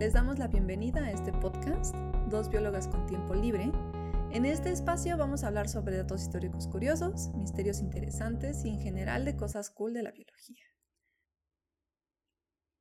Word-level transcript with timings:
Les 0.00 0.14
damos 0.14 0.40
la 0.40 0.48
bienvenida 0.48 1.04
a 1.04 1.12
este 1.12 1.30
podcast, 1.32 1.94
Dos 2.28 2.48
Biólogas 2.48 2.88
con 2.88 3.06
Tiempo 3.06 3.36
Libre. 3.36 3.70
En 4.32 4.44
este 4.44 4.70
espacio 4.70 5.16
vamos 5.16 5.44
a 5.44 5.46
hablar 5.46 5.68
sobre 5.68 5.96
datos 5.96 6.22
históricos 6.22 6.66
curiosos, 6.66 7.32
misterios 7.36 7.78
interesantes 7.78 8.64
y 8.64 8.70
en 8.70 8.80
general 8.80 9.24
de 9.24 9.36
cosas 9.36 9.70
cool 9.70 9.94
de 9.94 10.02
la 10.02 10.10
biología. 10.10 10.64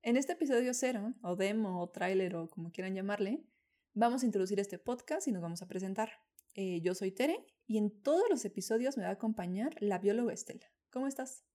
En 0.02 0.18
este 0.18 0.34
episodio 0.34 0.74
cero, 0.74 1.14
o 1.22 1.36
demo, 1.36 1.80
o 1.80 1.92
tráiler, 1.92 2.36
o 2.36 2.50
como 2.50 2.72
quieran 2.72 2.96
llamarle, 2.96 3.46
vamos 3.94 4.24
a 4.24 4.26
introducir 4.26 4.60
este 4.60 4.80
podcast 4.80 5.28
y 5.28 5.32
nos 5.32 5.44
vamos 5.44 5.62
a 5.62 5.68
presentar. 5.68 6.10
Eh, 6.56 6.82
yo 6.82 6.96
soy 6.96 7.12
Tere 7.12 7.46
y 7.68 7.78
en 7.78 8.02
todos 8.02 8.28
los 8.32 8.44
episodios 8.46 8.98
me 8.98 9.04
va 9.04 9.10
a 9.10 9.14
acompañar 9.14 9.76
la 9.80 10.00
bióloga 10.00 10.34
Estela. 10.34 10.66
¿Cómo 10.90 11.06
estás? 11.06 11.46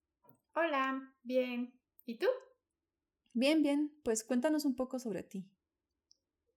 Hola, 0.55 1.13
bien. 1.23 1.77
¿Y 2.05 2.17
tú? 2.19 2.27
Bien, 3.37 3.61
bien. 3.61 3.91
Pues 4.03 4.23
cuéntanos 4.23 4.65
un 4.65 4.75
poco 4.75 4.97
sobre 4.97 5.21
ti. 5.21 5.45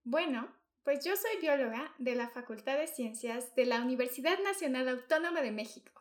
Bueno, 0.03 0.51
pues 0.83 1.05
yo 1.05 1.15
soy 1.15 1.39
bióloga 1.39 1.95
de 1.99 2.15
la 2.15 2.31
Facultad 2.31 2.79
de 2.79 2.87
Ciencias 2.87 3.55
de 3.55 3.67
la 3.67 3.83
Universidad 3.83 4.39
Nacional 4.43 4.89
Autónoma 4.89 5.43
de 5.43 5.53
México. 5.53 6.01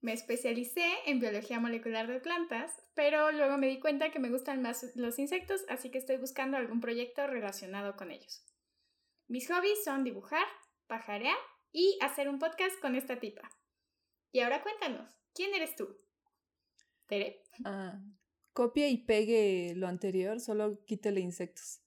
Me 0.00 0.12
especialicé 0.12 0.86
en 1.06 1.18
biología 1.18 1.58
molecular 1.58 2.06
de 2.06 2.20
plantas, 2.20 2.80
pero 2.94 3.32
luego 3.32 3.58
me 3.58 3.66
di 3.66 3.80
cuenta 3.80 4.12
que 4.12 4.20
me 4.20 4.30
gustan 4.30 4.62
más 4.62 4.86
los 4.94 5.18
insectos, 5.18 5.64
así 5.68 5.90
que 5.90 5.98
estoy 5.98 6.18
buscando 6.18 6.56
algún 6.56 6.80
proyecto 6.80 7.26
relacionado 7.26 7.96
con 7.96 8.12
ellos. 8.12 8.44
Mis 9.26 9.48
hobbies 9.48 9.82
son 9.82 10.04
dibujar, 10.04 10.46
pajarear 10.86 11.38
y 11.72 11.98
hacer 12.00 12.28
un 12.28 12.38
podcast 12.38 12.78
con 12.80 12.94
esta 12.94 13.18
tipa. 13.18 13.50
Y 14.30 14.42
ahora 14.42 14.62
cuéntanos, 14.62 15.10
¿quién 15.34 15.52
eres 15.56 15.74
tú? 15.74 15.88
¿Tere? 17.08 17.42
Ah, 17.64 17.98
copie 18.58 18.88
y 18.88 18.98
pegue 18.98 19.72
lo 19.76 19.86
anterior, 19.86 20.40
solo 20.40 20.84
quítele 20.84 21.20
insectos. 21.20 21.80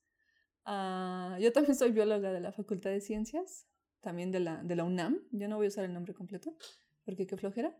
Ah, 0.63 1.37
yo 1.41 1.51
también 1.51 1.75
soy 1.75 1.91
bióloga 1.91 2.31
de 2.31 2.39
la 2.39 2.53
Facultad 2.53 2.91
de 2.91 3.01
Ciencias, 3.01 3.67
también 3.99 4.31
de 4.31 4.39
la, 4.39 4.63
de 4.63 4.77
la 4.77 4.85
UNAM. 4.85 5.19
Yo 5.31 5.49
no 5.49 5.57
voy 5.57 5.65
a 5.65 5.67
usar 5.67 5.83
el 5.83 5.93
nombre 5.93 6.13
completo, 6.13 6.55
porque 7.03 7.27
qué 7.27 7.35
flojera. 7.35 7.77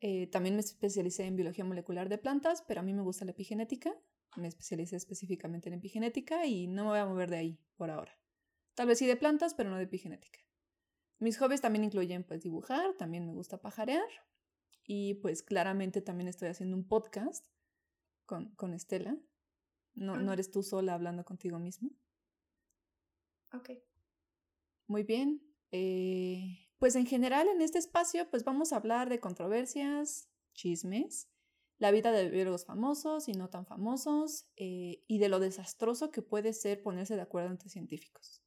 Eh, 0.00 0.28
también 0.28 0.54
me 0.54 0.60
especialicé 0.60 1.24
en 1.24 1.34
biología 1.34 1.64
molecular 1.64 2.08
de 2.08 2.18
plantas, 2.18 2.62
pero 2.68 2.82
a 2.82 2.82
mí 2.84 2.94
me 2.94 3.02
gusta 3.02 3.24
la 3.24 3.32
epigenética. 3.32 3.92
Me 4.36 4.46
especialicé 4.46 4.94
específicamente 4.94 5.68
en 5.68 5.74
epigenética 5.74 6.46
y 6.46 6.68
no 6.68 6.84
me 6.84 6.90
voy 6.90 6.98
a 7.00 7.06
mover 7.06 7.30
de 7.30 7.38
ahí 7.38 7.58
por 7.74 7.90
ahora. 7.90 8.12
Tal 8.74 8.86
vez 8.86 9.00
sí 9.00 9.06
de 9.06 9.16
plantas, 9.16 9.54
pero 9.54 9.70
no 9.70 9.76
de 9.76 9.84
epigenética. 9.84 10.38
Mis 11.18 11.36
hobbies 11.38 11.62
también 11.62 11.82
incluyen 11.82 12.22
pues 12.22 12.42
dibujar, 12.42 12.94
también 12.96 13.26
me 13.26 13.32
gusta 13.32 13.60
pajarear 13.60 14.06
y 14.84 15.14
pues 15.14 15.42
claramente 15.42 16.00
también 16.00 16.28
estoy 16.28 16.50
haciendo 16.50 16.76
un 16.76 16.86
podcast 16.86 17.48
con, 18.26 18.54
con 18.54 18.74
Estela. 18.74 19.16
No, 19.94 20.16
no 20.16 20.32
eres 20.32 20.50
tú 20.50 20.62
sola 20.62 20.94
hablando 20.94 21.24
contigo 21.24 21.58
mismo. 21.58 21.90
Ok. 23.52 23.70
Muy 24.86 25.04
bien. 25.04 25.42
Eh, 25.70 26.68
pues 26.78 26.96
en 26.96 27.06
general 27.06 27.48
en 27.48 27.60
este 27.60 27.78
espacio 27.78 28.28
pues 28.30 28.44
vamos 28.44 28.72
a 28.72 28.76
hablar 28.76 29.08
de 29.08 29.20
controversias, 29.20 30.28
chismes, 30.52 31.28
la 31.78 31.90
vida 31.90 32.12
de 32.12 32.30
biólogos 32.30 32.64
famosos 32.64 33.28
y 33.28 33.32
no 33.32 33.50
tan 33.50 33.66
famosos 33.66 34.46
eh, 34.56 35.04
y 35.08 35.18
de 35.18 35.28
lo 35.28 35.40
desastroso 35.40 36.10
que 36.10 36.22
puede 36.22 36.52
ser 36.52 36.82
ponerse 36.82 37.16
de 37.16 37.22
acuerdo 37.22 37.50
entre 37.50 37.70
científicos. 37.70 38.42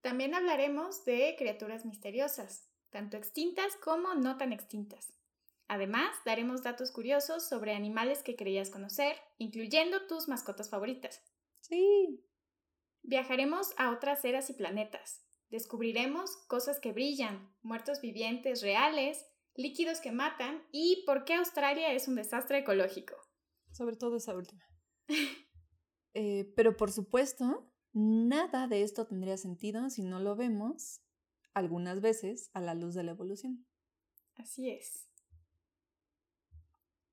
También 0.00 0.34
hablaremos 0.34 1.04
de 1.04 1.34
criaturas 1.38 1.84
misteriosas, 1.84 2.70
tanto 2.90 3.16
extintas 3.16 3.76
como 3.76 4.14
no 4.14 4.36
tan 4.38 4.52
extintas. 4.52 5.12
Además, 5.70 6.10
daremos 6.26 6.62
datos 6.62 6.90
curiosos 6.90 7.48
sobre 7.48 7.74
animales 7.74 8.22
que 8.24 8.34
creías 8.34 8.70
conocer, 8.70 9.14
incluyendo 9.38 10.06
tus 10.08 10.26
mascotas 10.26 10.68
favoritas. 10.68 11.22
Sí. 11.60 12.26
Viajaremos 13.02 13.72
a 13.78 13.92
otras 13.92 14.24
eras 14.24 14.50
y 14.50 14.54
planetas. 14.54 15.24
Descubriremos 15.48 16.36
cosas 16.48 16.80
que 16.80 16.92
brillan, 16.92 17.54
muertos 17.62 18.00
vivientes 18.00 18.62
reales, 18.62 19.24
líquidos 19.54 20.00
que 20.00 20.10
matan 20.10 20.62
y 20.72 21.04
por 21.06 21.24
qué 21.24 21.34
Australia 21.34 21.92
es 21.92 22.08
un 22.08 22.16
desastre 22.16 22.58
ecológico. 22.58 23.14
Sobre 23.70 23.96
todo 23.96 24.16
esa 24.16 24.34
última. 24.34 24.64
Eh, 26.12 26.52
pero 26.56 26.76
por 26.76 26.90
supuesto, 26.90 27.70
Nada 27.92 28.68
de 28.68 28.82
esto 28.82 29.06
tendría 29.06 29.36
sentido 29.36 29.90
si 29.90 30.04
no 30.04 30.20
lo 30.20 30.36
vemos 30.36 31.02
algunas 31.54 32.00
veces 32.00 32.48
a 32.52 32.60
la 32.60 32.74
luz 32.74 32.94
de 32.94 33.02
la 33.02 33.10
evolución. 33.10 33.66
Así 34.36 34.70
es. 34.70 35.09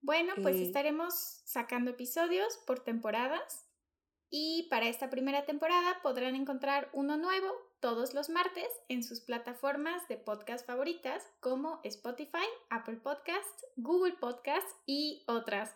Bueno, 0.01 0.33
pues 0.41 0.55
Eh, 0.57 0.63
estaremos 0.63 1.13
sacando 1.45 1.91
episodios 1.91 2.57
por 2.65 2.79
temporadas 2.79 3.65
y 4.29 4.67
para 4.69 4.87
esta 4.87 5.09
primera 5.09 5.45
temporada 5.45 5.99
podrán 6.03 6.35
encontrar 6.35 6.89
uno 6.93 7.17
nuevo 7.17 7.47
todos 7.79 8.13
los 8.13 8.29
martes 8.29 8.67
en 8.89 9.03
sus 9.03 9.21
plataformas 9.21 10.07
de 10.07 10.17
podcast 10.17 10.65
favoritas 10.65 11.23
como 11.39 11.79
Spotify, 11.83 12.47
Apple 12.69 12.97
Podcasts, 12.97 13.65
Google 13.75 14.15
Podcasts 14.19 14.75
y 14.85 15.23
otras. 15.27 15.75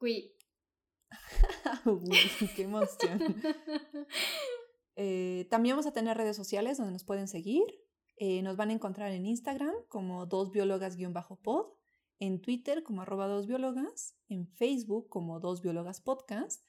Uy. 0.00 0.32
Uy, 1.84 2.18
qué 2.56 2.62
emoción. 2.62 3.20
Eh, 5.02 5.46
también 5.48 5.76
vamos 5.76 5.86
a 5.86 5.94
tener 5.94 6.14
redes 6.14 6.36
sociales 6.36 6.76
donde 6.76 6.92
nos 6.92 7.04
pueden 7.04 7.26
seguir. 7.26 7.64
Eh, 8.16 8.42
nos 8.42 8.58
van 8.58 8.68
a 8.68 8.74
encontrar 8.74 9.12
en 9.12 9.24
Instagram 9.24 9.72
como 9.88 10.26
dos 10.26 10.50
biólogas-pod, 10.50 11.66
en 12.20 12.40
Twitter 12.40 12.84
como 12.84 13.02
arroba 13.02 13.26
dos 13.26 13.46
biólogas, 13.46 14.14
en 14.28 14.46
Facebook 14.46 15.08
como 15.08 15.40
dos 15.40 15.62
biólogas 15.62 16.00
podcast. 16.00 16.64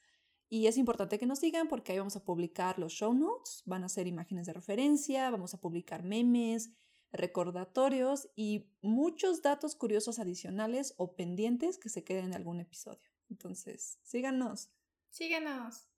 Y 0.48 0.66
es 0.66 0.76
importante 0.76 1.18
que 1.18 1.26
nos 1.26 1.38
sigan 1.38 1.68
porque 1.68 1.92
ahí 1.92 1.98
vamos 1.98 2.16
a 2.16 2.24
publicar 2.24 2.78
los 2.78 2.92
show 2.92 3.14
notes, 3.14 3.62
van 3.64 3.84
a 3.84 3.88
ser 3.88 4.06
imágenes 4.06 4.46
de 4.46 4.54
referencia, 4.54 5.30
vamos 5.30 5.54
a 5.54 5.60
publicar 5.60 6.02
memes, 6.02 6.72
recordatorios 7.12 8.30
y 8.34 8.70
muchos 8.80 9.42
datos 9.42 9.76
curiosos 9.76 10.18
adicionales 10.18 10.94
o 10.96 11.14
pendientes 11.14 11.78
que 11.78 11.90
se 11.90 12.02
queden 12.02 12.26
en 12.26 12.34
algún 12.34 12.60
episodio. 12.60 13.10
Entonces, 13.30 13.98
síganos. 14.02 14.70
Síguenos. 15.10 15.88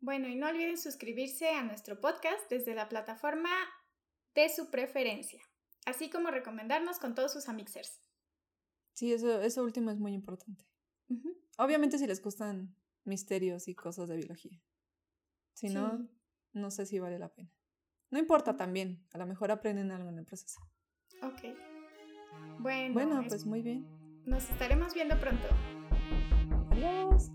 Bueno, 0.00 0.28
y 0.28 0.36
no 0.36 0.48
olviden 0.48 0.78
suscribirse 0.78 1.50
a 1.50 1.62
nuestro 1.62 2.00
podcast 2.00 2.50
desde 2.50 2.74
la 2.74 2.88
plataforma 2.88 3.50
de 4.34 4.48
su 4.48 4.70
preferencia, 4.70 5.42
así 5.84 6.10
como 6.10 6.30
recomendarnos 6.30 6.98
con 6.98 7.14
todos 7.14 7.32
sus 7.32 7.48
amixers. 7.48 8.05
Sí, 8.96 9.12
eso, 9.12 9.42
eso 9.42 9.62
último 9.62 9.90
es 9.90 9.98
muy 9.98 10.14
importante. 10.14 10.64
Obviamente 11.58 11.98
si 11.98 12.06
les 12.06 12.22
gustan 12.22 12.74
misterios 13.04 13.68
y 13.68 13.74
cosas 13.74 14.08
de 14.08 14.16
biología. 14.16 14.58
Si 15.52 15.68
no, 15.68 15.98
Sí. 15.98 16.08
no 16.54 16.70
sé 16.70 16.86
si 16.86 16.98
vale 16.98 17.18
la 17.18 17.28
pena. 17.28 17.52
No 18.10 18.18
importa 18.18 18.56
también, 18.56 19.06
a 19.12 19.18
lo 19.18 19.26
mejor 19.26 19.50
aprenden 19.50 19.90
algo 19.90 20.08
en 20.08 20.18
el 20.18 20.24
proceso. 20.24 20.60
Ok. 21.22 21.42
Bueno, 22.58 22.94
Bueno, 22.94 23.20
es- 23.20 23.28
pues 23.28 23.44
muy 23.44 23.60
bien. 23.60 23.86
nos 24.24 24.48
estaremos 24.48 24.94
viendo 24.94 25.18
pronto. 25.20 25.46
Adiós. 26.70 27.30